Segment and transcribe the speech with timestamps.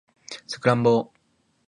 [0.47, 1.13] サクランボ